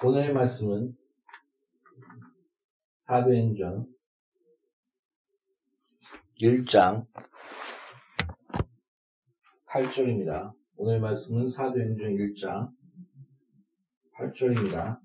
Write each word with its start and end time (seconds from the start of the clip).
오늘의 0.00 0.32
말씀은 0.32 0.96
사도행전 3.00 3.92
1장 6.40 7.04
8절입니다. 9.66 10.54
오늘 10.76 11.00
말씀은 11.00 11.48
사도행전 11.48 12.14
1장 12.14 12.70
8절입니다. 14.14 15.00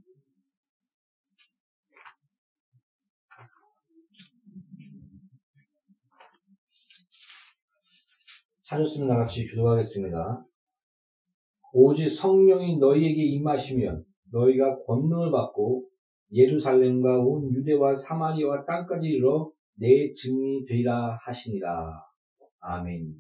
찾았으면 8.66 9.08
나같이 9.08 9.48
기도하겠습니다. 9.48 10.46
오직 11.74 12.10
성령이 12.10 12.78
너희에게 12.78 13.24
임하시면 13.24 14.13
너희가 14.34 14.84
권능을 14.84 15.32
받고 15.32 15.88
예루살렘과 16.34 17.20
온 17.20 17.54
유대와 17.54 17.96
사마리아와 17.96 18.66
땅까지 18.66 19.08
이르러 19.08 19.52
내 19.76 20.14
증인이 20.14 20.66
되리라 20.66 21.18
하시니라. 21.22 22.04
아멘. 22.60 23.14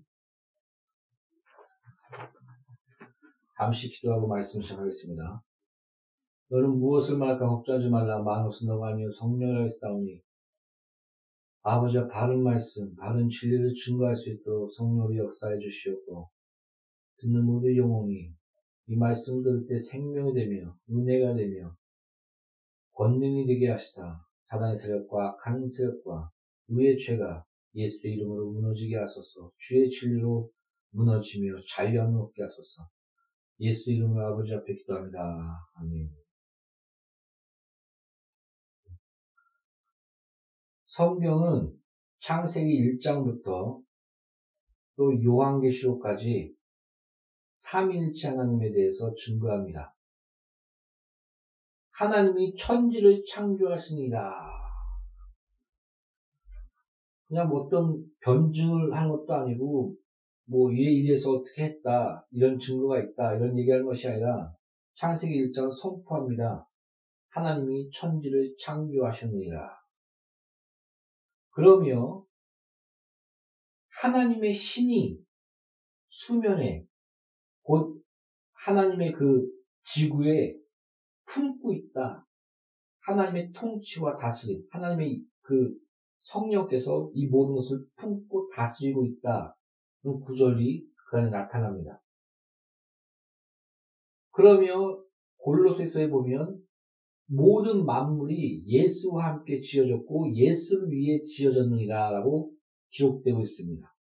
잠시 3.55 3.89
기도하고 3.89 4.27
말씀 4.27 4.61
시작하겠습니다. 4.61 5.43
너는 6.49 6.79
무엇을 6.79 7.17
말할까 7.17 7.47
걱정하지 7.47 7.89
말라. 7.89 8.21
마음것은 8.21 8.67
너가 8.67 8.89
아니요 8.89 9.09
성령을 9.11 9.69
싸우니 9.69 10.21
아버지와 11.61 12.07
바른 12.07 12.43
말씀, 12.43 12.93
바른 12.95 13.29
진리를 13.29 13.73
증거할 13.75 14.15
수 14.15 14.31
있도록 14.31 14.71
성령으로 14.71 15.15
역사해 15.17 15.59
주시옵고 15.59 16.29
듣는 17.17 17.45
모두 17.45 17.75
영혼이 17.77 18.33
이 18.87 18.95
말씀을 18.95 19.43
들을 19.43 19.65
때 19.67 19.79
생명이 19.79 20.33
되며 20.33 20.75
은혜가 20.89 21.35
되며 21.35 21.75
권능이 22.93 23.45
되게 23.47 23.69
하시사 23.69 24.19
사단의 24.43 24.75
세력과 24.75 25.29
악한 25.29 25.67
세력과 25.67 26.29
우리의 26.67 26.97
죄가 26.97 27.45
예수의 27.75 28.15
이름으로 28.15 28.51
무너지게 28.51 28.97
하소서 28.97 29.51
주의 29.57 29.89
진리로 29.89 30.49
무너지며 30.91 31.53
자유함을 31.69 32.21
얻게 32.21 32.43
하소서 32.43 32.87
예수 33.59 33.91
이름으로 33.91 34.33
아버지 34.33 34.53
앞에 34.53 34.73
기도합니다. 34.75 35.19
아멘. 35.75 36.09
성경은 40.85 41.75
창세기 42.19 42.99
1장부터 42.99 43.81
또 44.95 45.23
요한계시록까지 45.23 46.53
삼일체 47.63 48.29
하나님에 48.29 48.71
대해서 48.71 49.13
증거합니다. 49.15 49.95
하나님이 51.91 52.55
천지를 52.57 53.23
창조하시니라. 53.29 54.19
그냥 57.27 57.47
뭐 57.47 57.61
어떤 57.61 58.03
변증을 58.19 58.93
하는 58.93 59.09
것도 59.09 59.33
아니고 59.33 59.95
뭐얘 60.45 60.75
이래서 60.75 61.31
어떻게 61.31 61.63
했다 61.63 62.27
이런 62.31 62.59
증거가 62.59 62.99
있다 62.99 63.35
이런 63.35 63.57
얘기하는 63.57 63.85
것이 63.85 64.09
아니라 64.09 64.53
창세기 64.95 65.33
1장을 65.33 65.71
선포합니다. 65.71 66.67
하나님이 67.29 67.89
천지를 67.91 68.53
창조하셨느니라. 68.59 69.69
그러며 71.51 72.25
하나님의 74.01 74.53
신이 74.53 75.17
수면에 76.07 76.85
곧 77.63 78.01
하나님의 78.65 79.13
그 79.13 79.49
지구에 79.83 80.55
품고 81.25 81.73
있다. 81.73 82.25
하나님의 83.01 83.51
통치와 83.51 84.17
다스림, 84.17 84.63
하나님의 84.71 85.25
그 85.41 85.73
성령께서 86.19 87.11
이 87.13 87.27
모든 87.27 87.55
것을 87.55 87.85
품고 87.97 88.49
다스리고 88.49 89.05
있다. 89.05 89.55
그런 90.01 90.19
구절이 90.21 90.85
그 91.09 91.17
안에 91.17 91.29
나타납니다. 91.29 92.01
그러며 94.31 95.03
골로새서에 95.37 96.09
보면 96.09 96.61
모든 97.25 97.85
만물이 97.85 98.65
예수와 98.65 99.25
함께 99.25 99.59
지어졌고 99.59 100.33
예수를 100.35 100.89
위해 100.89 101.21
지어졌느니라 101.21 102.11
라고 102.11 102.51
기록되고 102.91 103.41
있습니다. 103.41 103.93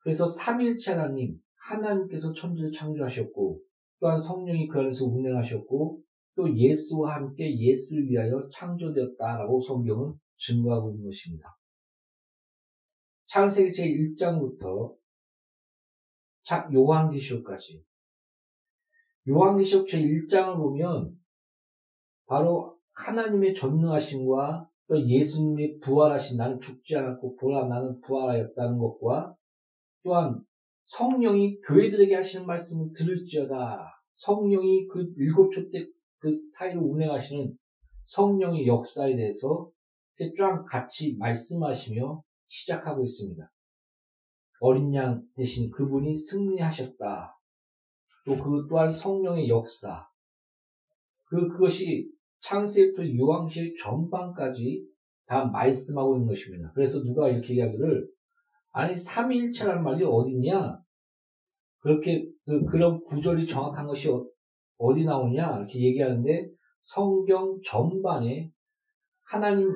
그래서 0.00 0.26
삼일체 0.26 0.92
하나님, 0.92 1.38
하나님께서 1.68 2.32
천지를 2.32 2.72
창조하셨고 2.72 3.60
또한 4.00 4.18
성령이 4.18 4.68
그 4.68 4.78
안에서 4.80 5.06
운행하셨고 5.06 6.02
또 6.36 6.56
예수와 6.56 7.16
함께 7.16 7.58
예수를 7.58 8.08
위하여 8.08 8.48
창조되었다라고 8.52 9.60
성경은 9.60 10.14
증거하고 10.38 10.90
있는 10.90 11.04
것입니다. 11.06 11.56
창세기 13.26 13.72
제1장부터 13.72 14.96
요한계시록까지 16.72 17.84
요한계시록 19.28 19.88
제1장을 19.88 20.56
보면 20.56 21.14
바로 22.26 22.78
하나님의 22.94 23.54
전능하심과 23.54 24.68
또 24.86 25.06
예수님의 25.06 25.80
부활하신 25.80 26.38
나는 26.38 26.60
죽지 26.60 26.96
않았고 26.96 27.36
보라 27.36 27.66
나는 27.66 28.00
부활하였다는 28.00 28.78
것과 28.78 29.34
또한 30.02 30.42
성령이 30.88 31.60
교회들에게 31.60 32.14
하시는 32.14 32.46
말씀을 32.46 32.92
들을지어다. 32.96 33.94
성령이 34.14 34.86
그 34.88 35.12
일곱 35.18 35.52
초때그 35.52 36.32
사이를 36.56 36.80
운행하시는 36.80 37.56
성령의 38.06 38.66
역사에 38.66 39.14
대해서 39.14 39.70
쫙 40.38 40.64
같이 40.64 41.16
말씀하시며 41.18 42.22
시작하고 42.46 43.04
있습니다. 43.04 43.52
어린 44.60 44.94
양 44.94 45.22
대신 45.36 45.70
그분이 45.70 46.16
승리하셨다. 46.16 47.38
또 48.24 48.36
그 48.36 48.66
또한 48.68 48.90
성령의 48.90 49.48
역사. 49.48 50.08
그, 51.24 51.48
그것이 51.48 52.10
창세부터 52.40 53.04
유황실 53.06 53.76
전반까지 53.78 54.86
다 55.26 55.44
말씀하고 55.44 56.16
있는 56.16 56.28
것입니다. 56.28 56.72
그래서 56.74 57.02
누가 57.02 57.28
이렇게 57.28 57.54
이야기를 57.54 58.08
아니 58.72 58.96
삼위일체라는 58.96 59.82
말이 59.82 60.04
어딨냐? 60.04 60.78
그렇게 61.80 62.28
그, 62.44 62.64
그런 62.66 63.02
구절이 63.04 63.46
정확한 63.46 63.86
것이 63.86 64.08
어, 64.10 64.94
디 64.94 65.04
나오냐? 65.04 65.58
이렇게 65.58 65.80
얘기하는데 65.80 66.50
성경 66.82 67.58
전반에 67.64 68.50
하나님 69.24 69.70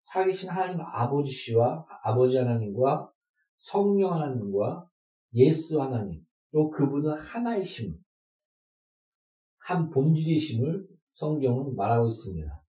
살계신 0.00 0.50
하나님 0.50 0.80
아버지씨와 0.80 1.84
아버지 2.02 2.36
하나님과 2.36 3.10
성령 3.56 4.14
하나님과 4.14 4.88
예수 5.34 5.82
하나님 5.82 6.24
또 6.52 6.70
그분은 6.70 7.18
하나이심 7.18 7.94
한 9.58 9.90
본질이심을 9.90 10.86
성경은 11.14 11.76
말하고 11.76 12.06
있습니다. 12.06 12.62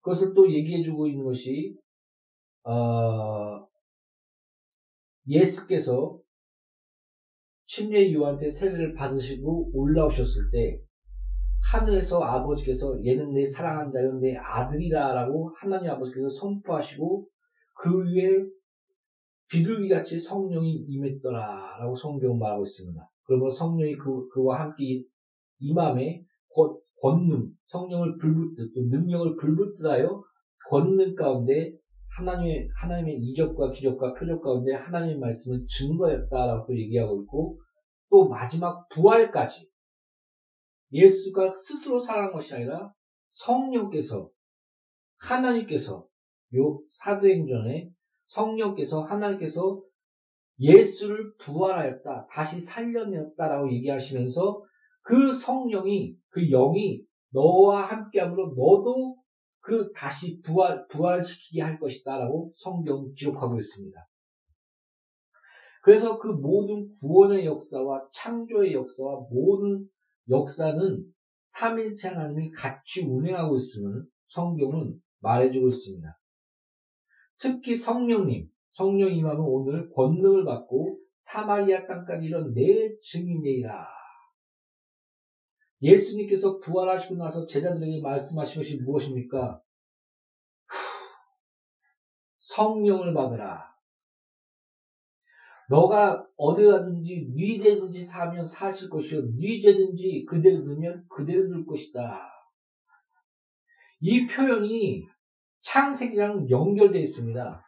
그것을 0.00 0.34
또 0.34 0.50
얘기해주고 0.50 1.08
있는 1.08 1.24
것이 1.24 1.76
어, 2.64 3.66
예수께서 5.26 6.18
침례 7.66 8.12
요한테 8.12 8.50
세례를 8.50 8.94
받으시고 8.94 9.70
올라오셨을 9.74 10.50
때 10.50 10.80
하늘에서 11.72 12.22
아버지께서 12.22 13.02
얘는 13.04 13.32
내 13.32 13.46
사랑하는 13.46 13.90
자요 13.90 14.18
내 14.18 14.36
아들이라라고 14.36 15.52
하나님 15.56 15.90
아버지께서 15.90 16.28
선포하시고 16.28 17.26
그 17.76 18.04
위에 18.04 18.44
비둘기 19.48 19.88
같이 19.88 20.20
성령이 20.20 20.84
임했더라라고 20.88 21.94
성경은 21.94 22.38
말하고 22.38 22.62
있습니다. 22.64 23.10
그러면 23.24 23.50
성령이 23.50 23.96
그, 23.96 24.28
그와 24.28 24.60
함께 24.60 25.02
임함에 25.58 26.24
곧 26.48 26.82
권능, 27.00 27.50
성령을 27.66 28.18
불붙듯 28.18 28.74
또 28.74 28.80
능력을 28.82 29.36
불붙듯하여 29.36 30.22
권능 30.68 31.14
가운데 31.14 31.72
하나님의 32.16 32.68
하나님의 32.76 33.18
이적과 33.18 33.72
기적과 33.72 34.14
표적 34.14 34.42
가운데 34.42 34.72
하나님의 34.74 35.18
말씀을 35.18 35.66
증거했다라고 35.66 36.76
얘기하고 36.76 37.22
있고 37.22 37.60
또 38.10 38.28
마지막 38.28 38.88
부활까지 38.90 39.68
예수가 40.92 41.54
스스로 41.54 41.98
살아난 41.98 42.32
것이 42.32 42.54
아니라 42.54 42.92
성령께서 43.28 44.30
하나님께서 45.16 46.06
요 46.54 46.80
사도행전에 46.90 47.90
성령께서 48.26 49.02
하나님께서 49.02 49.82
예수를 50.60 51.34
부활하였다 51.38 52.28
다시 52.30 52.60
살려냈다라고 52.60 53.72
얘기하시면서 53.72 54.62
그 55.02 55.32
성령이 55.32 56.16
그 56.28 56.48
영이 56.48 57.02
너와 57.32 57.86
함께함으로 57.86 58.54
너도 58.54 59.16
그 59.64 59.90
다시 59.94 60.42
부활 60.42 60.86
부활시키게 60.88 61.62
할 61.62 61.78
것이다라고 61.78 62.52
성경 62.54 63.10
기록하고 63.14 63.58
있습니다. 63.58 63.98
그래서 65.82 66.18
그 66.18 66.28
모든 66.28 66.90
구원의 67.00 67.46
역사와 67.46 68.08
창조의 68.12 68.74
역사와 68.74 69.26
모든 69.30 69.88
역사는 70.28 71.04
삼일체 71.48 72.08
하나님이 72.08 72.50
같이 72.50 73.06
운행하고 73.06 73.56
있음을 73.56 74.04
성경은 74.28 75.00
말해주고 75.20 75.68
있습니다. 75.68 76.18
특히 77.38 77.74
성령님, 77.74 78.46
성령 78.68 79.10
임하면 79.14 79.40
오늘 79.40 79.88
권능을 79.90 80.44
받고 80.44 80.98
사마리아 81.16 81.86
땅까지 81.86 82.26
이런 82.26 82.52
내 82.52 82.94
증인이라. 83.00 83.86
예수님께서 85.84 86.58
부활하시고 86.60 87.16
나서 87.16 87.46
제자들에게 87.46 88.00
말씀하신 88.00 88.62
것이 88.62 88.76
무엇입니까? 88.78 89.60
성령을 92.38 93.12
받으라. 93.12 93.74
너가 95.68 96.26
어디 96.36 96.64
가든지 96.64 97.32
네 97.34 97.58
죄든지 97.58 98.00
사면 98.00 98.46
사실 98.46 98.88
것이요 98.88 99.22
네 99.36 99.60
죄든지 99.60 100.26
그대로 100.28 100.62
두면 100.62 101.06
그대로 101.08 101.48
둘 101.48 101.66
것이다. 101.66 102.30
이 104.00 104.26
표현이 104.26 105.06
창세기랑 105.62 106.50
연결되어 106.50 107.00
있습니다. 107.00 107.62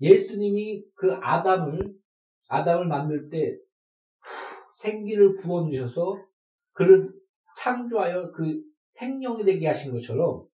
예수님이 0.00 0.84
그 0.94 1.14
아담을 1.14 1.94
아담을 2.48 2.86
만들 2.86 3.28
때 3.30 3.56
생기를 4.76 5.36
부어 5.36 5.70
주셔서 5.70 6.20
그를 6.72 7.13
창조하여 7.56 8.32
그 8.32 8.60
생명이 8.90 9.44
되게 9.44 9.66
하신 9.66 9.92
것처럼 9.92 10.44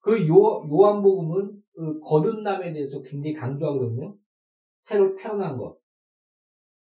그 0.00 0.26
요, 0.26 0.68
요한복음은 0.70 1.62
그 1.74 2.00
거듭남에 2.00 2.72
대해서 2.72 3.02
굉장히 3.02 3.34
강조하거든요. 3.34 4.14
새로 4.80 5.14
태어난 5.14 5.56
것. 5.56 5.78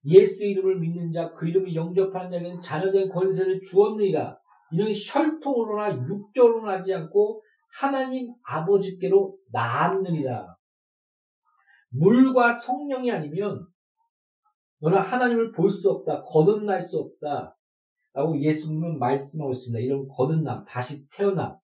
예수 0.05 0.43
이름을 0.45 0.79
믿는 0.79 1.11
자, 1.11 1.31
그 1.33 1.47
이름을 1.47 1.75
영접하는 1.75 2.31
자에게는 2.31 2.61
자녀된 2.61 3.09
권세를 3.09 3.61
주었느니라. 3.61 4.37
이는 4.71 4.87
혈통으로나 4.91 6.07
육적으로 6.07 6.67
하지 6.67 6.93
않고 6.93 7.43
하나님 7.79 8.33
아버지께로 8.43 9.37
나았느니라. 9.51 10.55
물과 11.89 12.51
성령이 12.53 13.11
아니면 13.11 13.67
너는 14.79 14.97
하나님을 14.97 15.51
볼 15.51 15.69
수 15.69 15.89
없다. 15.91 16.23
거듭날 16.23 16.81
수 16.81 16.97
없다. 16.99 17.55
라고 18.13 18.39
예수님은 18.39 18.99
말씀하고 18.99 19.51
있습니다. 19.51 19.83
이런 19.83 20.07
거듭남, 20.07 20.65
다시 20.65 21.07
태어남. 21.09 21.57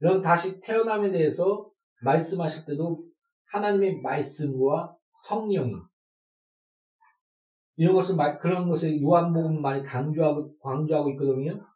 이런 0.00 0.22
다시 0.22 0.60
태어남에 0.60 1.10
대해서 1.10 1.70
말씀하실 2.02 2.66
때도 2.66 3.04
하나님의 3.46 4.00
말씀과 4.00 4.96
성령이 5.26 5.74
이런 7.76 7.94
것을 7.94 8.16
그런 8.40 8.68
것을 8.68 9.00
요한복음 9.00 9.60
많이 9.60 9.82
강조하고 9.82 10.56
강조하고 10.58 11.10
있거든요. 11.10 11.66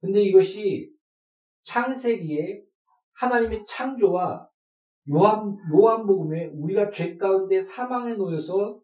근데 0.00 0.22
이것이 0.22 0.90
창세기에 1.64 2.62
하나님의 3.14 3.64
창조와 3.66 4.48
요한 5.10 5.56
요한복음에 5.72 6.46
우리가 6.54 6.90
죄 6.90 7.16
가운데 7.16 7.60
사망에 7.60 8.14
놓여서 8.14 8.80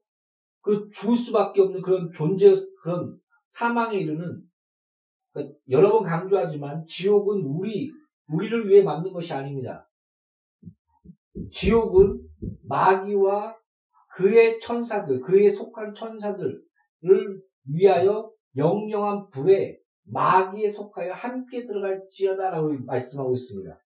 그 0.62 0.88
죽을 0.92 1.16
수밖에 1.16 1.60
없는 1.60 1.82
그런 1.82 2.10
존재 2.12 2.52
그런 2.82 3.18
사망에 3.46 3.98
이르는 3.98 4.42
그러니까 5.32 5.58
여러 5.68 5.92
번 5.92 6.04
강조하지만 6.04 6.84
지옥은 6.86 7.42
우리 7.42 7.90
우리를 8.28 8.68
위해 8.68 8.82
만든 8.82 9.12
것이 9.12 9.32
아닙니다. 9.32 9.88
지옥은 11.50 12.20
마귀와 12.68 13.56
그의 14.14 14.58
천사들, 14.60 15.20
그에 15.20 15.48
속한 15.48 15.94
천사들을 15.94 16.62
위하여 17.66 18.30
영영한 18.56 19.30
불에 19.30 19.78
마귀에 20.04 20.68
속하여 20.68 21.12
함께 21.12 21.66
들어갈지어다라고 21.66 22.74
말씀하고 22.84 23.34
있습니다. 23.34 23.78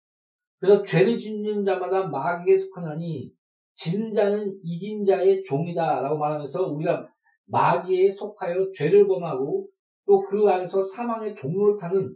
그래서 0.58 0.82
죄를 0.82 1.18
짓는 1.18 1.64
자마다 1.64 2.06
마귀에 2.08 2.56
속하나니 2.56 3.30
진 3.74 4.12
자는 4.12 4.58
이긴 4.62 5.04
자의 5.04 5.42
종이다라고 5.44 6.16
말하면서 6.18 6.68
우리가 6.68 7.08
마귀에 7.46 8.12
속하여 8.12 8.70
죄를 8.72 9.06
범하고 9.06 9.68
또 10.06 10.22
그 10.22 10.48
안에서 10.48 10.82
사망의 10.82 11.34
종로를 11.34 11.78
타는 11.78 12.14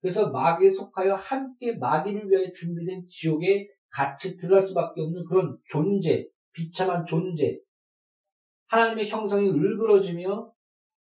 그래서 0.00 0.30
마귀에 0.30 0.68
속하여 0.68 1.14
함께 1.14 1.76
마귀를 1.76 2.30
위하여 2.30 2.52
준비된 2.52 3.06
지옥에 3.08 3.66
같이 3.90 4.36
들어갈 4.36 4.60
수밖에 4.60 5.00
없는 5.00 5.24
그런 5.24 5.56
존재, 5.70 6.26
비참한 6.52 7.06
존재. 7.06 7.58
하나님의 8.66 9.08
형성이 9.08 9.48
을그러지며 9.48 10.52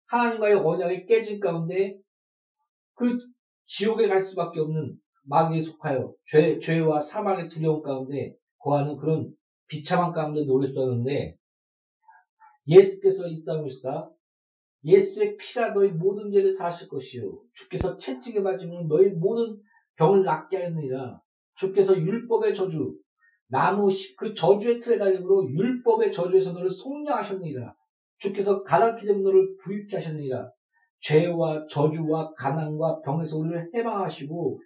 하나님과의 0.06 0.56
언약이 0.56 1.06
깨진 1.08 1.40
가운데 1.40 1.98
그 2.94 3.18
지옥에 3.66 4.08
갈 4.08 4.22
수밖에 4.22 4.62
없는 4.62 4.98
마귀에 5.24 5.60
속하여 5.60 6.14
죄, 6.28 6.60
죄와 6.60 7.02
사망의 7.02 7.50
두려움 7.50 7.82
가운데 7.82 8.36
거하는 8.60 8.96
그런 8.96 9.34
비참한 9.68 10.12
가운데 10.12 10.46
놓여 10.46 10.64
있었는데 10.64 11.38
예수께서 12.68 13.28
이 13.28 13.44
땅을 13.44 13.70
사 13.72 14.10
예수의 14.84 15.38
피가 15.38 15.74
너희 15.74 15.92
모든 15.92 16.32
죄를 16.32 16.52
사실 16.52 16.88
것이요. 16.88 17.40
주께서 17.54 17.98
채찍에 17.98 18.40
맞으면 18.40 18.88
너희 18.88 19.10
모든 19.10 19.60
병을 19.96 20.24
낫게 20.24 20.58
하였느니라. 20.58 21.20
주께서 21.56 21.98
율법의 21.98 22.54
저주 22.54 22.96
나무 23.48 23.88
그 24.18 24.34
저주의 24.34 24.80
틀에 24.80 24.98
달림으로 24.98 25.50
율법의 25.50 26.12
저주에서 26.12 26.54
너를 26.54 26.70
속량하셨느니라. 26.70 27.74
주께서 28.18 28.64
가라키 28.64 29.06
된 29.06 29.24
너를 29.24 29.56
부유케 29.58 29.98
하셨느니라. 29.98 30.52
죄와 31.00 31.66
저주와 31.68 32.34
가난과 32.34 33.02
병에서 33.02 33.38
우리를 33.38 33.72
해방하시고 33.74 34.60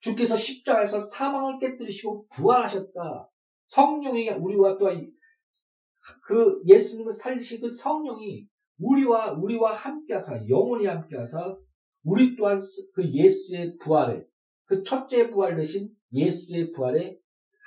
주께서 0.00 0.36
십자가에서 0.36 0.98
사망을 0.98 1.58
깨뜨리시고 1.60 2.26
부활하셨다. 2.34 3.28
성령이 3.66 4.30
우리와 4.30 4.76
또그 4.78 6.62
예수님을 6.66 7.12
살리신 7.12 7.60
그 7.60 7.68
성령이 7.68 8.46
우리와 8.78 9.32
우리와 9.32 9.74
함께하사 9.74 10.48
영원히 10.48 10.86
함께하사 10.86 11.56
우리 12.04 12.36
또한 12.36 12.60
그 12.94 13.12
예수의 13.12 13.76
부활에 13.78 14.24
그 14.64 14.82
첫째 14.82 15.30
부활 15.30 15.56
대신 15.56 15.90
예수의 16.12 16.72
부활에 16.72 17.16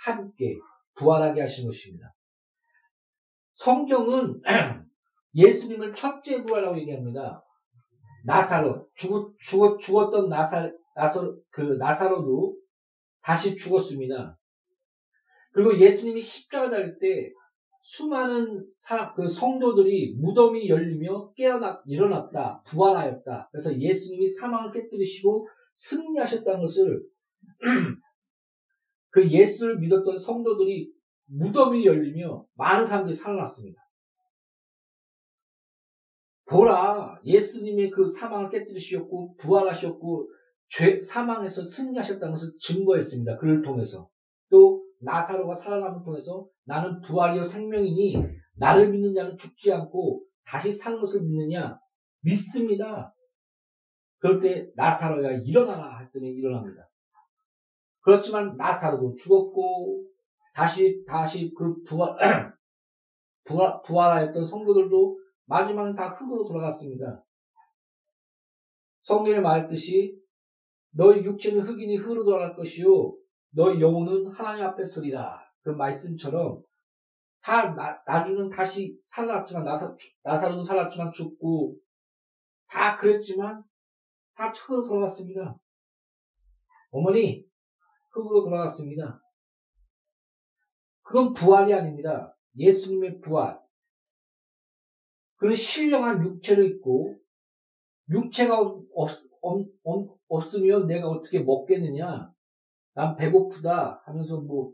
함께 0.04 0.58
부활하게 0.96 1.42
하신 1.42 1.68
것입니다. 1.68 2.14
성경은 3.54 4.42
예수님을 5.36 5.96
첫째 5.96 6.44
부활이라고 6.44 6.78
얘기합니다. 6.80 7.44
나사로 8.26 8.88
죽었, 8.96 9.34
죽었, 9.40 9.80
죽었던 9.80 10.30
나사, 10.30 10.72
나서, 10.96 11.36
그 11.52 11.62
나사로도 11.62 12.58
다시 13.22 13.56
죽었습니다. 13.56 14.38
그리고 15.56 15.80
예수님이 15.80 16.22
십자가 16.22 16.70
달릴 16.70 17.00
때 17.00 17.32
수많은 17.80 18.60
사람, 18.78 19.14
그 19.16 19.26
성도들이 19.26 20.16
무덤이 20.20 20.68
열리며 20.68 21.32
깨어났, 21.34 21.82
일어났다, 21.86 22.62
부활하였다. 22.66 23.50
그래서 23.52 23.80
예수님이 23.80 24.28
사망을 24.28 24.72
깨뜨리시고 24.74 25.48
승리하셨다는 25.72 26.60
것을 26.60 27.04
그 29.12 29.30
예수를 29.30 29.80
믿었던 29.80 30.18
성도들이 30.18 30.92
무덤이 31.28 31.86
열리며 31.86 32.46
많은 32.56 32.86
사람들이 32.86 33.16
살아났습니다. 33.16 33.82
보라, 36.48 37.22
예수님의 37.24 37.92
그 37.92 38.10
사망을 38.10 38.50
깨뜨리셨고 38.50 39.38
부활하셨고 39.38 40.30
죄, 40.68 41.02
사망에서 41.02 41.64
승리하셨다는 41.64 42.34
것을 42.34 42.50
증거했습니다. 42.60 43.38
그를 43.38 43.62
통해서. 43.62 44.10
또 44.50 44.85
나사로가 45.06 45.56
살아남을 45.56 46.04
통해서 46.04 46.48
나는 46.66 47.00
부활이요 47.02 47.44
생명이니 47.44 48.16
나를 48.58 48.90
믿는 48.90 49.14
자는 49.14 49.38
죽지 49.38 49.72
않고 49.72 50.24
다시 50.46 50.72
사는 50.74 51.00
것을 51.00 51.22
믿느냐? 51.22 51.80
믿습니다. 52.22 53.14
그럴 54.18 54.40
때 54.40 54.70
나사로가 54.76 55.32
일어나라 55.32 56.00
했더니 56.00 56.32
일어납니다. 56.32 56.90
그렇지만 58.02 58.56
나사로도 58.58 59.16
죽었고 59.16 60.06
다시 60.54 61.04
다시 61.08 61.54
그 61.56 61.84
부활 61.84 62.16
부활 63.46 63.82
부활하였던 63.84 64.44
성도들도 64.44 65.20
마지막은 65.46 65.96
다 65.96 66.10
흙으로 66.10 66.46
돌아갔습니다. 66.48 67.24
성경에 69.02 69.40
말했듯이 69.40 70.20
너희 70.92 71.24
육체는 71.24 71.62
흙이니 71.62 71.98
흙으로 71.98 72.24
돌아갈 72.24 72.56
것이요 72.56 73.16
너희 73.56 73.80
영혼은 73.80 74.32
하나님 74.32 74.66
앞에 74.66 74.84
서리라. 74.84 75.42
그 75.62 75.70
말씀처럼 75.70 76.62
다 77.42 77.74
나, 77.74 78.02
나중은 78.06 78.50
다시 78.50 79.00
살았지만 79.06 79.64
나사, 79.64 79.96
나사로도 80.24 80.64
살았지만 80.64 81.14
죽고 81.14 81.78
다 82.68 82.98
그랬지만 82.98 83.64
다 84.36 84.50
흙으로 84.50 84.86
돌아갔습니다. 84.88 85.58
어머니 86.92 87.46
흙으로 88.12 88.44
돌아갔습니다. 88.44 89.22
그건 91.02 91.34
부활이 91.34 91.74
아닙니다. 91.74 92.36
예수님의 92.58 93.22
부활. 93.22 93.60
그런 95.38 95.54
신령한 95.54 96.24
육체를 96.24 96.72
입고 96.72 97.16
육체가 98.10 98.60
없, 98.60 98.86
없, 99.42 99.68
없, 99.84 100.20
없으면 100.28 100.88
내가 100.88 101.08
어떻게 101.08 101.40
먹겠느냐? 101.40 102.35
난 102.96 103.16
배고프다 103.16 104.02
하면서 104.06 104.42
뭐, 104.42 104.72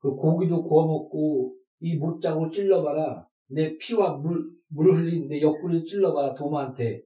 그 0.00 0.16
고기도 0.16 0.64
구워 0.64 0.86
먹고, 0.86 1.54
이 1.80 1.96
못자국을 1.96 2.50
찔러봐라. 2.50 3.28
내 3.48 3.76
피와 3.76 4.16
물, 4.16 4.50
물 4.68 4.96
흘린 4.96 5.28
내 5.28 5.40
옆구리를 5.40 5.84
찔러봐라, 5.84 6.34
도마한테. 6.34 7.02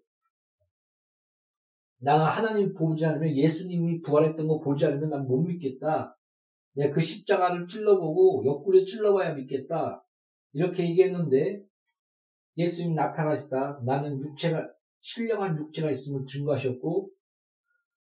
나는 1.99 2.25
하나님 2.25 2.73
보지 2.73 3.05
않으면 3.05 3.37
예수님이 3.37 4.01
부활했던 4.01 4.49
거 4.49 4.61
보지 4.61 4.87
않으면 4.87 5.11
난 5.11 5.27
못 5.27 5.43
믿겠다. 5.43 6.17
내가 6.75 6.95
그 6.95 7.01
십자가를 7.01 7.67
찔러보고 7.67 8.45
옆구리를 8.47 8.87
찔러봐야 8.87 9.35
믿겠다. 9.35 10.03
이렇게 10.53 10.89
얘기했는데 10.89 11.63
예수님 12.57 12.95
나타나시다 12.95 13.81
나는 13.85 14.19
육체가 14.21 14.69
신령한 15.01 15.59
육체가 15.59 15.91
있음을 15.91 16.27
증거하셨고 16.27 17.11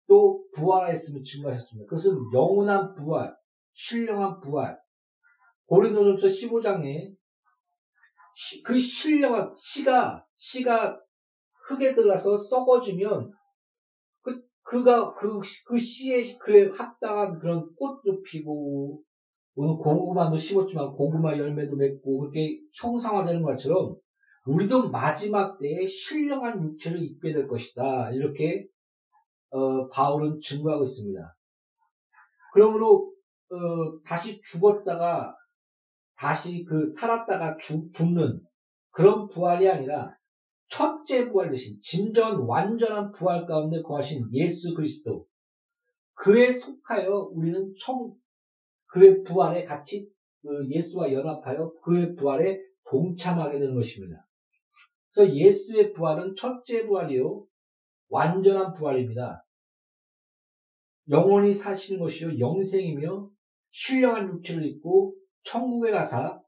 또 0.07 0.43
부활했음을 0.55 1.23
증거하셨습니다. 1.23 1.89
그것은 1.89 2.17
영원한 2.33 2.93
부활, 2.95 3.35
신령한 3.73 4.39
부활. 4.41 4.77
고린도전서 5.65 6.27
15장에 6.27 7.13
그 8.63 8.77
신령한 8.77 9.53
씨가 9.55 10.25
씨가 10.35 10.99
흙에 11.67 11.95
들어가서 11.95 12.35
썩어지면 12.35 13.31
그 14.21 14.41
그가 14.63 15.13
그, 15.13 15.39
그 15.67 15.79
씨에 15.79 16.37
그에 16.37 16.69
합당한 16.69 17.39
그런 17.39 17.73
꽃도 17.75 18.21
피고 18.23 19.01
오늘 19.55 19.75
고구마도 19.77 20.35
심었지만 20.35 20.91
고구마 20.93 21.37
열매도 21.37 21.75
맺고 21.75 22.19
그렇게 22.19 22.59
형상화되는 22.81 23.43
것처럼 23.43 23.95
우리도 24.45 24.89
마지막 24.89 25.57
때에 25.59 25.85
신령한 25.85 26.61
육체를 26.63 27.01
입게 27.01 27.31
될 27.31 27.47
것이다. 27.47 28.11
이렇게 28.11 28.67
어, 29.53 29.87
바울은 29.89 30.39
증거하고 30.41 30.83
있습니다. 30.83 31.35
그러므로 32.53 33.13
어, 33.51 34.01
다시 34.03 34.41
죽었다가 34.41 35.35
다시 36.15 36.63
그 36.63 36.87
살았다가 36.87 37.57
죽, 37.57 37.93
죽는 37.93 38.41
그런 38.89 39.27
부활이 39.27 39.69
아니라 39.69 40.15
첫째 40.69 41.29
부활 41.29 41.51
대신 41.51 41.77
진전 41.81 42.47
완전한 42.47 43.11
부활 43.11 43.45
가운데 43.45 43.81
거하신 43.83 44.27
예수 44.33 44.73
그리스도 44.73 45.27
그에 46.15 46.51
속하여 46.51 47.29
우리는 47.31 47.73
청 47.79 48.13
그의 48.87 49.23
부활에 49.23 49.65
같이 49.65 50.09
그 50.41 50.67
예수와 50.69 51.11
연합하여 51.13 51.73
그의 51.83 52.15
부활에 52.15 52.59
동참하게 52.87 53.59
되는 53.59 53.75
것입니다. 53.75 54.25
그래서 55.13 55.33
예수의 55.35 55.93
부활은 55.93 56.35
첫째 56.35 56.85
부활이요. 56.85 57.45
완전한 58.13 58.73
부활입니다. 58.73 59.43
영원히 61.09 61.51
사시는 61.51 61.99
것이요. 61.99 62.37
영생이며 62.37 63.27
신령한 63.71 64.27
육체를 64.29 64.63
입고 64.65 65.15
천국에 65.41 65.89
가사 65.91 66.39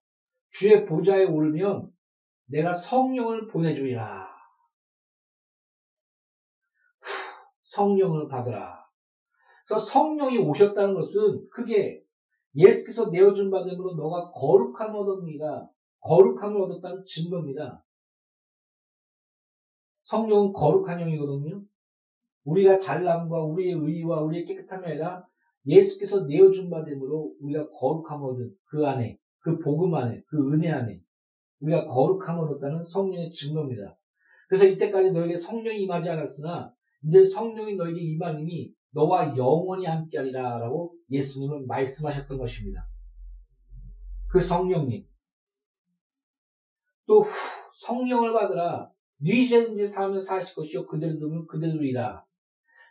주의 0.52 0.86
보좌에 0.86 1.26
오르면 1.26 1.92
내가 2.46 2.72
성령을 2.72 3.48
보내주리라. 3.48 4.30
성령을 7.64 8.28
받으라. 8.28 8.86
그래서 9.68 9.84
성령이 9.86 10.38
오셨다는 10.38 10.94
것은 10.94 11.50
크게 11.50 12.04
예수께서 12.54 13.10
내어준 13.10 13.50
바됨으로 13.50 13.96
너가 13.96 14.30
거룩함을 14.32 15.00
얻었니가 15.00 15.68
거룩함을 16.02 16.62
얻었다는 16.62 17.04
증거입니다. 17.06 17.84
성령은 20.06 20.54
거룩한 20.54 21.00
영이거든요. 21.00 21.64
우리가 22.46 22.80
잘남과 22.80 23.44
우리의 23.44 23.74
의와 23.74 24.22
우리의 24.22 24.46
깨끗함이 24.46 24.86
아니라 24.86 25.26
예수께서 25.66 26.26
내어준 26.26 26.70
바 26.70 26.84
됨으로 26.84 27.34
우리가 27.42 27.70
거룩함을 27.72 28.30
얻은 28.34 28.52
그 28.66 28.86
안에, 28.86 29.18
그 29.40 29.58
복음 29.60 29.96
안에, 29.96 30.22
그 30.28 30.54
은혜 30.54 30.72
안에 30.72 31.02
우리가 31.60 31.88
거룩함을 31.88 32.46
얻었다는 32.46 32.86
성령의 32.86 33.32
증거입니다. 33.32 33.98
그래서 34.48 34.66
이때까지 34.66 35.12
너에게 35.12 35.36
성령이 35.36 35.82
임하지 35.82 36.10
않았으나 36.10 36.72
이제 37.04 37.24
성령이 37.24 37.76
너에게 37.76 38.00
임하니 38.00 38.74
너와 38.92 39.36
영원히 39.36 39.86
함께하리라 39.86 40.60
라고 40.60 40.94
예수님은 41.10 41.66
말씀하셨던 41.66 42.38
것입니다. 42.38 42.88
그 44.30 44.40
성령님. 44.40 45.06
또 47.08 47.22
후, 47.22 47.30
성령을 47.80 48.34
받으라. 48.34 48.95
네 49.18 49.48
죄든지 49.48 49.88
사하면 49.88 50.20
사실 50.20 50.56
것이요 50.56 50.86
그대로 50.86 51.18
두면 51.18 51.46
그대로이라. 51.48 52.24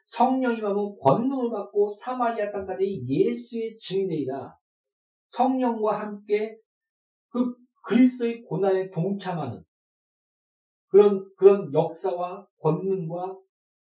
성령이 0.04 0.60
하면 0.60 0.96
권능을 1.00 1.50
받고 1.50 1.88
사마리아 1.90 2.50
땅까지 2.50 3.04
예수의 3.06 3.78
증인되리라. 3.78 4.54
성령과 5.30 6.00
함께 6.00 6.56
그 7.28 7.54
그리스도의 7.84 8.42
고난에 8.42 8.90
동참하는 8.90 9.62
그런 10.88 11.28
그런 11.36 11.72
역사와 11.72 12.46
권능과 12.60 13.36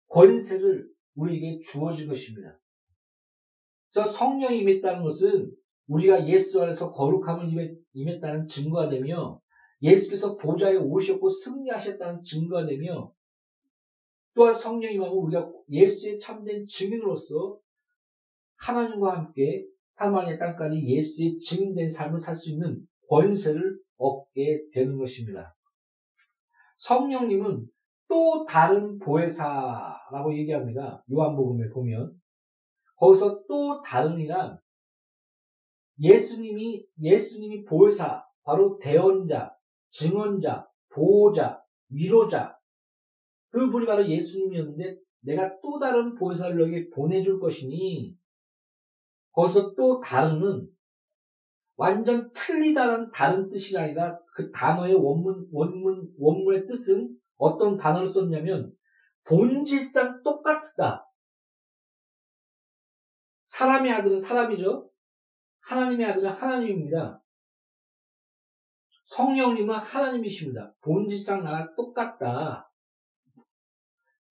권세를 0.08 0.88
우리에게 1.14 1.60
주어진 1.60 2.08
것입니다. 2.08 2.58
그래서 3.92 4.10
성령이 4.10 4.58
임했다는 4.60 5.02
것은 5.02 5.50
우리가 5.86 6.26
예수 6.28 6.62
안에서 6.62 6.92
거룩함을 6.92 7.78
임했다는 7.92 8.46
증거가 8.46 8.88
되며 8.88 9.40
예수께서 9.82 10.36
보좌에 10.36 10.76
오셨고 10.76 11.28
승리하셨다는 11.28 12.22
증거가 12.22 12.66
되며 12.66 13.12
또한 14.34 14.52
성령이 14.52 14.94
임하면 14.94 15.14
우리가 15.14 15.50
예수의 15.70 16.18
참된 16.18 16.66
증인으로서 16.66 17.58
하나님과 18.56 19.16
함께 19.16 19.66
사마리아 19.92 20.38
땅까지 20.38 20.80
예수의 20.84 21.38
증인된 21.38 21.90
삶을 21.90 22.20
살 22.20 22.36
수 22.36 22.52
있는 22.52 22.86
권세를 23.08 23.78
얻게 23.96 24.62
되는 24.72 24.96
것입니다. 24.96 25.56
성령님은 26.76 27.66
또 28.08 28.44
다른 28.46 28.98
보혜사라고 28.98 30.36
얘기합니다. 30.38 31.04
요한복음에 31.10 31.68
보면 31.70 32.18
거기서 32.96 33.44
또 33.48 33.82
다른이란 33.82 34.58
예수님이 36.00 36.86
예수님이 37.00 37.64
보혜사 37.64 38.24
바로 38.44 38.78
대언자, 38.78 39.57
증언자, 39.90 40.66
보호자, 40.90 41.62
위로자 41.88 42.58
그 43.50 43.70
분이 43.70 43.86
바로 43.86 44.08
예수님이었는데 44.08 44.98
내가 45.20 45.58
또 45.60 45.78
다른 45.78 46.14
보혜사를 46.14 46.56
너에게 46.56 46.90
보내줄 46.90 47.40
것이니 47.40 48.16
거기서 49.32 49.74
또 49.74 50.00
다른은 50.00 50.68
완전 51.76 52.30
틀리다는 52.32 53.10
다른 53.12 53.48
뜻이 53.48 53.78
아니라 53.78 54.18
그 54.34 54.50
단어의 54.50 54.94
원문 54.94 55.48
원문 55.52 56.12
원문의 56.18 56.66
뜻은 56.66 57.16
어떤 57.36 57.76
단어를 57.76 58.08
썼냐면 58.08 58.72
본질상 59.24 60.22
똑같다. 60.22 61.06
사람의 63.44 63.92
아들은 63.92 64.18
사람이죠. 64.18 64.90
하나님의 65.60 66.06
아들은 66.06 66.30
하나님입니다. 66.30 67.22
성령님은 69.08 69.74
하나님이십니다. 69.74 70.72
본질상 70.82 71.42
나랑 71.42 71.74
똑같다. 71.76 72.70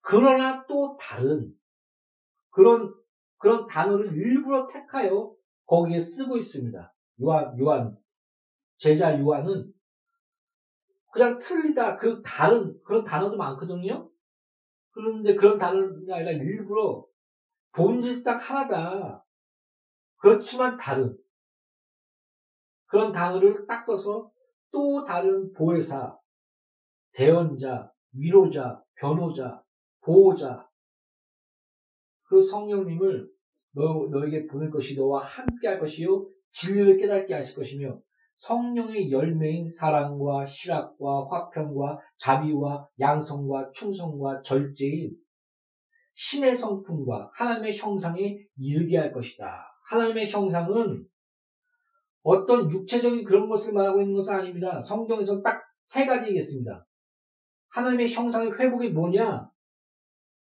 그러나 0.00 0.64
또 0.66 0.96
다른 1.00 1.52
그런 2.50 2.94
그런 3.38 3.66
단어를 3.66 4.16
일부러 4.16 4.66
택하여 4.66 5.34
거기에 5.66 6.00
쓰고 6.00 6.38
있습니다. 6.38 6.94
요한 7.22 7.58
요한 7.58 7.96
제자 8.76 9.18
요한은 9.18 9.72
그냥 11.10 11.38
틀리다. 11.38 11.96
그 11.96 12.22
다른, 12.22 12.80
그런 12.84 13.04
단어도 13.04 13.36
많거든요? 13.36 14.08
그런데 14.90 15.34
그런 15.34 15.58
단어가 15.58 16.16
아니라 16.16 16.30
일부러 16.30 17.04
본질상 17.72 18.38
하나다. 18.38 19.24
그렇지만 20.18 20.76
다른. 20.76 21.16
그런 22.86 23.12
단어를 23.12 23.66
딱 23.66 23.84
써서 23.84 24.30
또 24.70 25.04
다른 25.04 25.52
보혜사, 25.52 26.16
대언자, 27.12 27.92
위로자, 28.12 28.82
변호자, 28.96 29.62
보호자, 30.00 30.68
그 32.24 32.42
성령님을 32.42 33.28
너, 33.72 34.08
너에게 34.10 34.46
보낼 34.46 34.70
것이 34.70 34.96
너와 34.96 35.24
함께 35.24 35.68
할 35.68 35.78
것이요. 35.78 36.26
진리를 36.50 36.98
깨닫게 36.98 37.34
하실 37.34 37.54
것이며 37.56 38.00
성령의 38.34 39.10
열매인 39.10 39.68
사랑과 39.68 40.44
희락과 40.46 41.28
화평과 41.28 41.98
자비와 42.18 42.88
양성과 43.00 43.72
충성과 43.72 44.42
절제인 44.42 45.16
신의 46.14 46.56
성품과 46.56 47.30
하나님의 47.34 47.76
형상에 47.76 48.38
이르게 48.56 48.96
할 48.96 49.12
것이다. 49.12 49.64
하나님의 49.88 50.26
형상은 50.26 51.04
어떤 52.22 52.70
육체적인 52.70 53.24
그런 53.24 53.48
것을 53.48 53.72
말하고 53.72 54.00
있는 54.00 54.14
것은 54.14 54.34
아닙니다. 54.34 54.80
성경에서 54.80 55.42
딱 55.42 55.68
세 55.88 56.04
가지이겠습니다. 56.04 56.86
하나님의 57.70 58.12
형상의 58.12 58.52
회복이 58.52 58.90
뭐냐? 58.90 59.50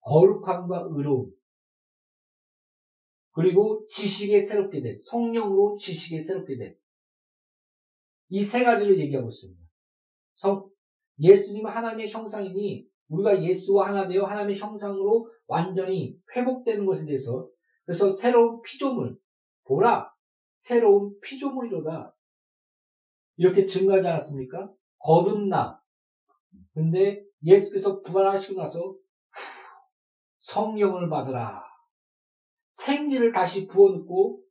거룩함과 0.02 0.90
의로움. 0.92 1.32
그리고 3.32 3.86
지식에 3.88 4.42
새롭게 4.42 4.82
됨. 4.82 5.00
성령으로 5.02 5.78
지식에 5.80 6.20
새롭게 6.20 6.58
됨. 6.58 6.76
이 8.32 8.44
세 8.44 8.66
가지를 8.66 9.00
얘기하고 9.00 9.30
있습니다. 9.30 9.62
성, 10.36 10.70
예수님은 11.20 11.72
하나님의 11.72 12.10
형상이니 12.10 12.86
우리가 13.08 13.42
예수와 13.42 13.88
하나 13.88 14.08
되어 14.10 14.26
하나님의 14.26 14.58
형상으로 14.58 15.32
완전히 15.48 16.20
회복되는 16.36 16.86
것에 16.86 17.06
대해서 17.06 17.48
그래서 17.86 18.12
새로운 18.12 18.62
피조물 18.62 19.18
보라 19.64 20.12
새로운 20.60 21.18
피조물이로다. 21.22 22.16
이렇게 23.38 23.66
증가하지 23.66 24.08
않았습니까? 24.08 24.72
거듭나. 25.00 25.82
근데 26.74 27.24
예수께서 27.42 28.01
부활하시고 28.01 28.62
나서 28.62 28.96
성령을 30.39 31.10
받으라. 31.10 31.63
생기를 32.68 33.32
다시 33.32 33.68
부어넣고 33.68 34.44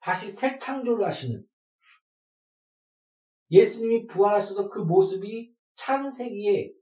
다시 0.00 0.30
새 0.30 0.58
창조를 0.58 1.06
하시는 1.06 1.46
예수님이 3.50 4.06
부활하셔서 4.06 4.68
그 4.68 4.80
모습이 4.80 5.54
창세기에 5.74 6.72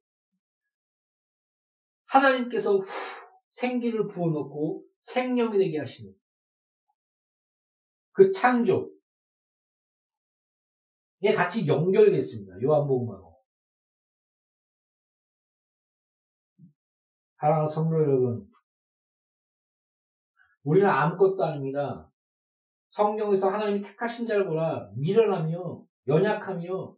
하나님께서 2.06 2.78
후, 2.78 2.86
생기를 3.50 4.08
부어놓고 4.08 4.84
생명이 4.96 5.58
되게 5.58 5.78
하시는 5.78 6.14
그 8.16 8.32
창조. 8.32 8.90
에 11.22 11.34
같이 11.34 11.66
연결됐습니다. 11.66 12.62
요한복음하고. 12.62 13.36
사랑하는 17.38 17.66
성도 17.66 17.96
여러분. 17.96 18.50
우리는 20.62 20.88
아무것도 20.88 21.44
아닙니다. 21.44 22.10
성경에서 22.88 23.50
하나님이 23.50 23.82
택하신 23.82 24.26
자를 24.26 24.46
보라. 24.46 24.92
미련하며 24.96 25.84
연약하며 26.08 26.96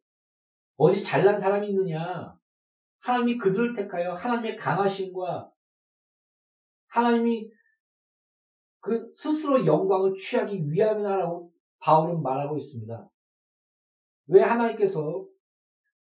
어디 0.76 1.02
잘난 1.02 1.36
사람이 1.36 1.68
있느냐. 1.70 2.38
하나님이 3.00 3.38
그들을 3.38 3.74
택하여 3.74 4.14
하나님의 4.14 4.56
강하심과 4.56 5.50
하나님이 6.86 7.50
그 8.88 9.06
스스로 9.10 9.66
영광을 9.66 10.14
취하기 10.16 10.70
위함이라고 10.70 11.52
바울은 11.78 12.22
말하고 12.22 12.56
있습니다. 12.56 13.10
왜 14.28 14.42
하나님께서 14.42 15.26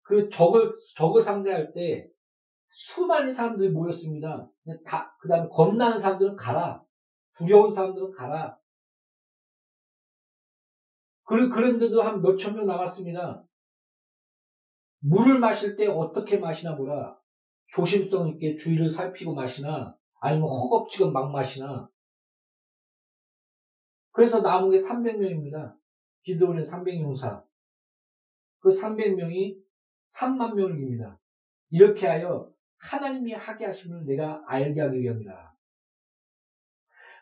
그 0.02 0.28
적을, 0.28 0.70
적을 0.94 1.22
상대할 1.22 1.72
때 1.72 2.10
수많은 2.68 3.32
사람들이 3.32 3.70
모였습니다. 3.70 4.50
다, 4.84 5.16
그 5.18 5.28
다음에 5.28 5.48
겁나는 5.48 5.98
사람들은 5.98 6.36
가라. 6.36 6.84
두려운 7.34 7.72
사람들은 7.72 8.12
가라. 8.12 8.58
그런데도 11.24 12.02
한 12.02 12.20
몇천 12.20 12.54
명 12.54 12.66
남았습니다. 12.66 13.44
물을 15.00 15.38
마실 15.38 15.76
때 15.76 15.86
어떻게 15.86 16.36
마시나 16.36 16.76
보라. 16.76 17.18
조심성 17.74 18.28
있게 18.28 18.56
주위를 18.56 18.90
살피고 18.90 19.34
마시나 19.34 19.96
아니면 20.20 20.48
허겁지겁 20.48 21.12
막 21.12 21.30
마시나. 21.30 21.88
그래서 24.18 24.40
남은 24.40 24.72
게 24.72 24.78
300명입니다. 24.78 25.76
기도원의 26.22 26.64
300용사. 26.64 27.40
그 28.58 28.68
300명이 28.68 29.62
3만 30.16 30.54
명입니다. 30.54 31.20
이렇게 31.70 32.08
하여 32.08 32.52
하나님이 32.78 33.34
하게 33.34 33.66
하심을 33.66 34.06
내가 34.06 34.42
알게 34.48 34.80
하기 34.80 34.98
위함이라. 34.98 35.54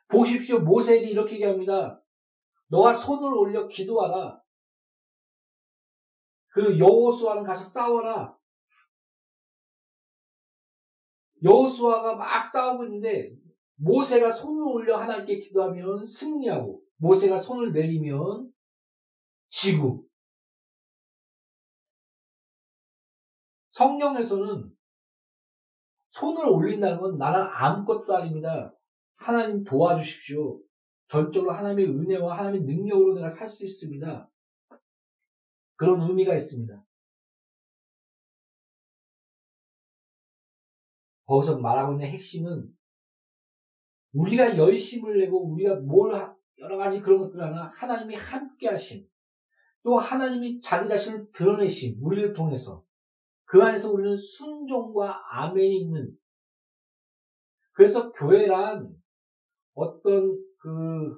보십시오. 0.08 0.60
모세에게 0.60 1.10
이렇게 1.10 1.34
얘기합니다. 1.34 2.02
너가 2.68 2.94
손을 2.94 3.30
올려 3.30 3.68
기도하라. 3.68 4.42
그 6.48 6.78
여호수아는 6.78 7.42
가서 7.42 7.62
싸워라. 7.62 8.34
여호수아가 11.44 12.16
막 12.16 12.42
싸우고 12.50 12.84
있는데 12.84 13.36
모세가 13.74 14.30
손을 14.30 14.62
올려 14.62 14.96
하나님께 14.96 15.40
기도하면 15.40 16.06
승리하고 16.06 16.85
모세가 16.96 17.36
손을 17.36 17.72
내리면 17.72 18.52
지구. 19.48 20.06
성경에서는 23.68 24.74
손을 26.08 26.46
올린다는 26.46 26.98
건 27.00 27.18
나는 27.18 27.40
아무것도 27.42 28.16
아닙니다. 28.16 28.74
하나님 29.16 29.64
도와주십시오. 29.64 30.60
전적으로 31.08 31.52
하나님의 31.52 31.86
은혜와 31.86 32.38
하나님의 32.38 32.66
능력으로 32.66 33.14
내가 33.14 33.28
살 33.28 33.48
수 33.48 33.64
있습니다. 33.64 34.30
그런 35.76 36.00
의미가 36.00 36.34
있습니다. 36.34 36.82
거기서 41.26 41.58
말하고 41.58 41.92
있는 41.92 42.06
핵심은 42.06 42.74
우리가 44.14 44.56
열심을 44.56 45.18
내고 45.18 45.52
우리가 45.52 45.80
뭘 45.80 46.35
여러 46.58 46.76
가지 46.76 47.00
그런 47.00 47.20
것들 47.20 47.40
하나 47.40 47.72
하나님이 47.74 48.14
함께 48.14 48.68
하신 48.68 49.06
또 49.82 49.98
하나님이 49.98 50.60
자기 50.60 50.88
자신을 50.88 51.30
드러내신 51.32 51.98
우리를 52.00 52.32
통해서 52.32 52.84
그 53.44 53.62
안에서 53.62 53.92
우리는 53.92 54.16
순종과 54.16 55.22
아멘이 55.30 55.80
있는 55.82 56.16
그래서 57.72 58.10
교회란 58.12 58.90
어떤 59.74 60.36
그 60.58 61.14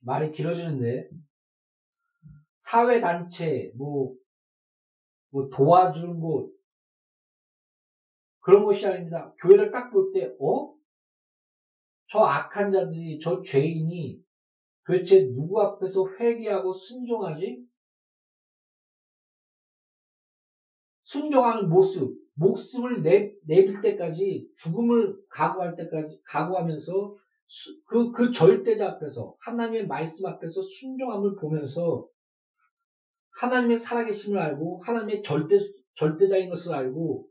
말이 0.00 0.32
길어지는데 0.32 1.08
사회 2.56 3.00
단체, 3.00 3.72
뭐, 3.74 4.14
뭐 5.30 5.48
도와주는 5.48 6.20
곳, 6.20 6.52
그런 8.40 8.64
것이 8.64 8.86
아닙니다. 8.86 9.32
교회를 9.40 9.70
딱 9.70 9.90
볼 9.90 10.12
때, 10.12 10.34
어? 10.38 10.74
저 12.08 12.18
악한 12.18 12.70
자들이, 12.72 13.18
저 13.18 13.40
죄인이 13.40 14.22
도대체 14.90 15.26
누구 15.32 15.60
앞에서 15.62 16.04
회개하고 16.18 16.72
순종하지? 16.72 17.64
순종하는 21.02 21.68
모습, 21.68 22.12
목숨을 22.34 23.02
내, 23.02 23.32
내빌 23.46 23.80
때까지, 23.80 24.48
죽음을 24.56 25.16
각오할 25.28 25.76
때까지, 25.76 26.20
각오하면서 26.24 27.16
그, 27.86 28.10
그 28.10 28.32
절대자 28.32 28.90
앞에서, 28.92 29.36
하나님의 29.40 29.86
말씀 29.86 30.26
앞에서 30.26 30.60
순종함을 30.60 31.36
보면서 31.36 32.08
하나님의 33.40 33.76
살아계심을 33.76 34.38
알고 34.38 34.82
하나님의 34.84 35.22
절대 35.22 35.56
절대자인 35.94 36.50
것을 36.50 36.74
알고 36.74 37.28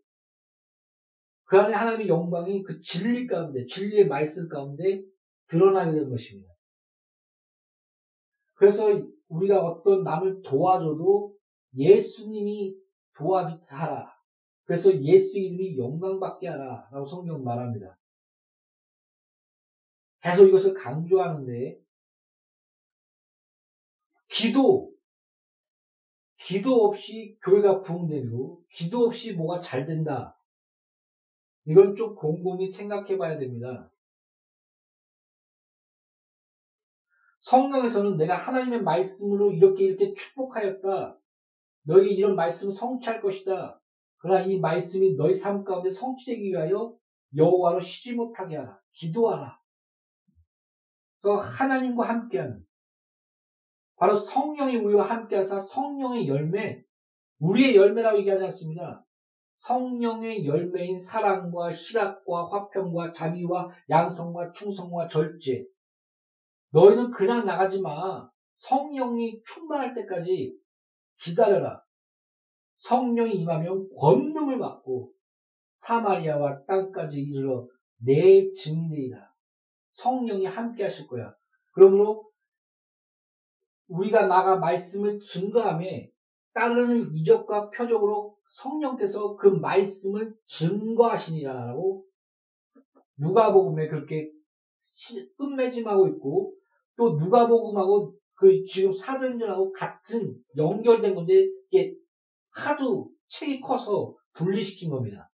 그 1.43 1.58
안에 1.58 1.74
하나님의 1.74 2.08
영광이 2.08 2.63
그 2.63 2.82
진리 2.82 3.28
가운데 3.28 3.65
진리의 3.65 4.08
말씀 4.08 4.48
가운데 4.48 5.04
드러나게 5.48 5.91
된 5.91 6.10
것입니다. 6.10 6.59
그래서 8.60 8.89
우리가 9.30 9.62
어떤 9.65 10.04
남을 10.04 10.41
도와줘도 10.41 11.34
예수님이 11.78 12.76
도와주하라. 13.15 14.12
그래서 14.65 14.93
예수 15.02 15.39
이름이 15.39 15.78
영광받게 15.78 16.50
하라. 16.50 16.89
라고 16.91 17.06
성경 17.06 17.41
말합니다. 17.41 17.98
계속 20.22 20.45
이것을 20.45 20.74
강조하는데, 20.74 21.80
기도, 24.28 24.91
기도 26.36 26.86
없이 26.86 27.38
교회가 27.41 27.82
부흥되고 27.82 28.62
기도 28.69 29.06
없이 29.06 29.36
뭐가 29.36 29.62
잘 29.62 29.86
된다. 29.86 30.38
이건 31.63 31.95
좀 31.95 32.13
곰곰이 32.13 32.67
생각해 32.67 33.17
봐야 33.17 33.38
됩니다. 33.38 33.89
성경에서는 37.49 38.17
내가 38.17 38.35
하나님의 38.35 38.83
말씀으로 38.83 39.51
이렇게 39.51 39.85
이렇게 39.85 40.13
축복하였다. 40.13 41.17
너에게 41.83 42.12
이런 42.12 42.35
말씀을 42.35 42.71
성취할 42.71 43.21
것이다. 43.21 43.81
그러나 44.17 44.45
이 44.45 44.59
말씀이 44.59 45.15
너희 45.15 45.33
삶 45.33 45.63
가운데 45.63 45.89
성취되기 45.89 46.49
위하여 46.49 46.95
여호와로 47.35 47.79
쉬지 47.79 48.13
못하게 48.13 48.57
하라. 48.57 48.79
기도하라. 48.91 49.59
그래서 51.19 51.39
하나님과 51.39 52.07
함께하는 52.07 52.63
바로 53.95 54.13
성령이 54.13 54.77
우리와 54.77 55.09
함께하사 55.09 55.57
성령의 55.57 56.27
열매, 56.27 56.83
우리의 57.39 57.75
열매라고 57.75 58.19
얘기하지 58.19 58.43
않습니다. 58.43 59.03
성령의 59.55 60.45
열매인 60.45 60.99
사랑과 60.99 61.71
희락과 61.71 62.49
화평과 62.51 63.12
자비와 63.12 63.69
양성과 63.89 64.51
충성과 64.51 65.07
절제. 65.07 65.65
너희는 66.71 67.12
그냥 67.12 67.45
나가지 67.45 67.82
마. 67.82 68.29
성령이 68.55 69.41
충만할 69.43 69.93
때까지 69.95 70.58
기다려라. 71.21 71.82
성령이 72.75 73.34
임하면 73.36 73.89
권능을 73.97 74.60
받고 74.60 75.12
사마리아와 75.75 76.65
땅까지 76.65 77.21
이르러 77.21 77.67
내 77.97 78.51
증인이다. 78.51 79.34
성령이 79.91 80.45
함께 80.45 80.84
하실 80.84 81.08
거야. 81.08 81.34
그러므로 81.71 82.29
우리가 83.88 84.27
나가 84.27 84.58
말씀을 84.58 85.19
증거함에 85.19 86.12
따르는 86.53 87.15
이적과 87.15 87.69
표적으로 87.69 88.38
성령께서 88.47 89.36
그 89.36 89.47
말씀을 89.47 90.36
증거하시니라라고 90.47 92.05
누가복음에 93.17 93.88
그렇게 93.88 94.32
끝맺음하고 95.38 96.08
있고 96.10 96.59
또 96.99 97.15
누가복음하고 97.15 98.13
그 98.35 98.63
지금 98.65 98.91
사도행전하고 98.91 99.71
같은 99.71 100.35
연결된 100.57 101.15
건데 101.15 101.47
이게 101.71 101.95
하도 102.51 103.09
책이 103.29 103.62
커서 103.62 104.13
분리시킨 104.33 104.89
겁니다. 104.89 105.29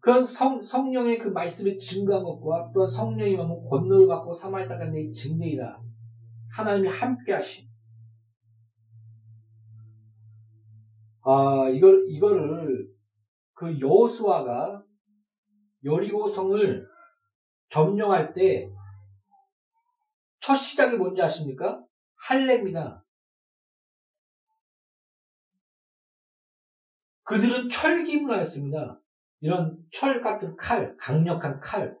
그런 0.00 0.24
성, 0.24 0.62
성령의 0.62 1.18
그 1.18 1.28
말씀을 1.28 1.78
증거한 1.78 2.22
것과 2.24 2.70
또 2.74 2.86
성령이 2.86 3.36
마음 3.36 3.62
권능을 3.68 4.06
받고 4.06 4.32
사마리 4.32 4.66
땅에 4.66 4.86
내 4.90 5.10
증거이다. 5.12 5.82
하나님이 6.50 6.88
함께 6.88 7.32
하신. 7.32 7.66
아, 11.22 11.68
이걸, 11.70 12.06
이거를 12.08 12.86
그 13.54 13.80
여수아가 13.80 14.83
여리고성을 15.84 16.88
점령할 17.68 18.32
때 18.34 18.74
첫 20.44 20.56
시작이 20.56 20.98
뭔지 20.98 21.22
아십니까? 21.22 21.82
할례입니다. 22.16 23.02
그들은 27.22 27.70
철기 27.70 28.20
문화 28.20 28.36
였습니다. 28.40 29.00
이런 29.40 29.78
철 29.90 30.20
같은 30.20 30.54
칼, 30.56 30.94
강력한 30.98 31.60
칼. 31.60 31.96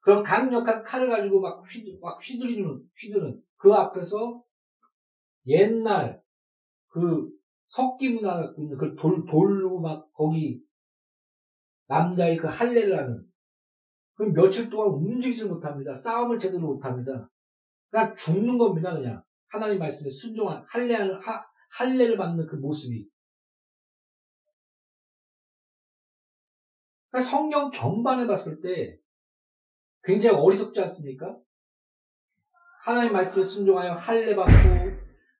그런 0.00 0.22
강력한 0.22 0.82
칼을 0.82 1.08
가지고 1.08 1.40
막, 1.40 1.62
휘, 1.62 1.98
막 2.02 2.20
휘두르는, 2.22 2.82
휘두르는 2.94 3.42
그 3.56 3.72
앞에서 3.72 4.42
옛날 5.46 6.20
그 6.88 7.30
석기 7.68 8.10
문화, 8.10 8.52
그 8.52 8.94
돌, 8.96 9.24
돌로 9.24 9.80
막 9.80 10.12
거기 10.12 10.62
남자의 11.86 12.36
그 12.36 12.46
할례를 12.46 12.98
하는 12.98 13.24
그 14.14 14.22
며칠 14.24 14.70
동안 14.70 14.88
움직이지 14.88 15.44
못합니다. 15.44 15.94
싸움을 15.94 16.38
제대로 16.38 16.60
못합니다. 16.60 17.30
그냥 17.90 18.14
죽는 18.14 18.58
겁니다. 18.58 18.94
그냥 18.94 19.22
하나님 19.48 19.78
말씀에 19.78 20.10
순종한 20.10 20.64
할례하는 20.68 21.20
할례를 21.70 22.16
받는 22.16 22.46
그 22.46 22.56
모습이 22.56 23.08
그러니까 27.10 27.30
성경 27.30 27.70
전반에 27.70 28.26
봤을 28.26 28.60
때 28.60 28.98
굉장히 30.02 30.36
어리석지 30.36 30.80
않습니까? 30.80 31.38
하나님 32.84 33.12
말씀을 33.12 33.44
순종하여 33.44 33.94
할례 33.94 34.36
받고 34.36 34.52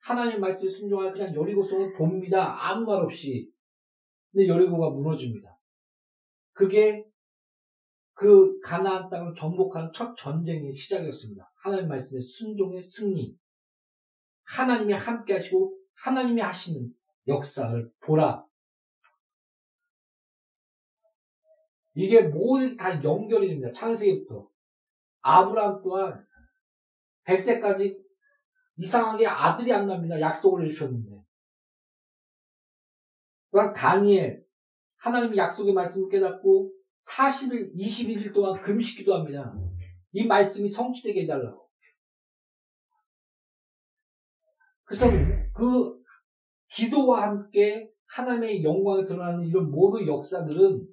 하나님 0.01 0.41
말씀을 0.41 0.71
순종하여 0.71 1.13
그냥 1.13 1.33
여리고성을 1.33 1.93
봅니다. 1.93 2.57
아무 2.59 2.85
말 2.85 3.03
없이. 3.03 3.51
근데 4.31 4.47
여리고가 4.47 4.89
무너집니다. 4.89 5.56
그게 6.57 7.05
그 8.13 8.59
가나안 8.61 9.09
땅을 9.11 9.35
정복하는 9.35 9.91
첫 9.93 10.15
전쟁의 10.15 10.73
시작이었습니다. 10.73 11.53
하나님 11.57 11.87
말씀의 11.87 12.19
순종의 12.19 12.81
승리. 12.81 13.37
하나님이 14.43 14.93
함께 14.93 15.33
하시고 15.33 15.77
하나님이 15.93 16.41
하시는 16.41 16.91
역사를 17.27 17.91
보라. 17.99 18.43
이게 21.93 22.23
모두 22.23 22.75
다 22.75 23.03
연결이 23.03 23.49
됩니다. 23.49 23.71
창세기부터. 23.71 24.49
아브라함 25.21 25.83
또한 25.83 26.25
100세까지 27.25 28.03
이상하게 28.77 29.27
아들이 29.27 29.71
안 29.71 29.85
납니다. 29.85 30.19
약속을 30.19 30.65
해주셨는데. 30.65 31.21
또한 33.51 33.73
다니엘, 33.73 34.46
하나님의 35.07 35.37
약속의 35.37 35.73
말씀을 35.73 36.09
깨닫고 36.09 36.71
40일, 37.09 37.73
21일 37.75 38.33
동안 38.33 38.61
금식 38.61 38.99
기도합니다. 38.99 39.53
이 40.13 40.25
말씀이 40.25 40.67
성취되게 40.67 41.23
해달라고. 41.23 41.67
그래서 44.83 45.07
그 45.53 45.97
기도와 46.69 47.23
함께 47.23 47.89
하나님의 48.07 48.63
영광을 48.63 49.05
드러나는 49.05 49.45
이런 49.45 49.69
모든 49.69 50.07
역사들은 50.07 50.87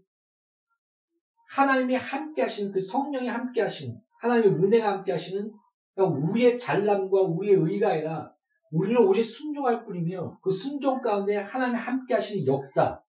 하나님이 1.51 1.95
함께 1.95 2.43
하시는 2.43 2.73
그 2.73 2.81
성령이 2.81 3.29
함께 3.29 3.63
하시는 3.63 3.97
하나님의 4.21 4.51
은혜가 4.59 4.93
함께 4.93 5.13
하시는 5.13 5.53
우리의 5.97 6.59
잘남과 6.59 7.21
우리의 7.23 7.57
의가 7.57 7.91
아니라 7.91 8.35
우리는 8.73 9.01
오직 9.01 9.23
순종할 9.23 9.85
뿐이며 9.85 10.39
그 10.43 10.51
순종 10.51 11.01
가운데 11.01 11.37
하나님이 11.37 11.79
함께 11.79 12.15
하시는 12.15 12.45
역사 12.47 13.01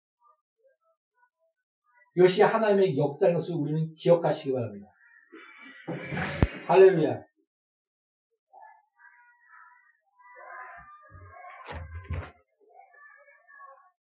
이것이 2.16 2.42
하나님의 2.42 2.98
역사인 2.98 3.34
것을 3.34 3.56
우리는 3.56 3.94
기억하시기 3.96 4.54
바랍니다. 4.54 4.88
할렐루야. 6.68 7.22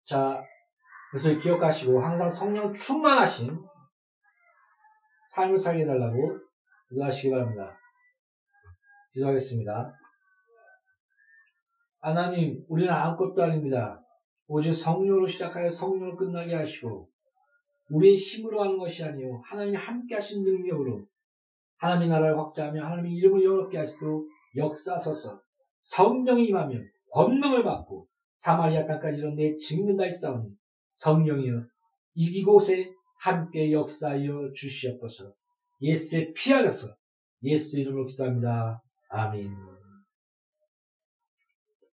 자, 0.06 0.44
그것을 1.10 1.38
기억하시고 1.38 2.02
항상 2.02 2.28
성령 2.28 2.74
충만하신 2.74 3.64
삶을 5.28 5.56
살게 5.56 5.82
해달라고 5.82 6.40
기도하시기 6.88 7.30
바랍니다. 7.30 7.78
기도하겠습니다. 9.12 9.94
하나님, 12.00 12.64
우리는 12.68 12.92
아무것도 12.92 13.40
아닙니다. 13.40 14.02
오직 14.48 14.72
성령으로 14.72 15.28
시작하여 15.28 15.70
성령을 15.70 16.16
끝나게 16.16 16.56
하시고 16.56 17.08
우리의 17.90 18.16
힘으로 18.16 18.62
하는 18.62 18.78
것이 18.78 19.04
아니요 19.04 19.42
하나님이 19.44 19.76
함께 19.76 20.14
하신 20.14 20.44
능력으로 20.44 21.04
하나님의 21.78 22.08
나라를 22.08 22.38
확장하며 22.38 22.84
하나님의 22.84 23.12
이름을 23.14 23.44
영롭게 23.44 23.78
하시도록 23.78 24.28
역사하소서 24.56 25.40
성령이 25.78 26.46
임하면 26.46 26.88
권능을 27.12 27.64
받고 27.64 28.06
사마리아 28.34 28.86
땅까지 28.86 29.18
이런 29.18 29.34
내 29.34 29.56
증는다 29.56 30.06
있사오니 30.06 30.50
성령이여 30.94 31.62
이곳에 32.14 32.92
함께 33.18 33.72
역사하여 33.72 34.52
주시옵소서. 34.54 35.32
예수의 35.82 36.32
피 36.34 36.52
안에서 36.52 36.88
예수 37.42 37.78
이름으로 37.78 38.06
기도합니다. 38.06 38.82
아멘. 39.10 39.69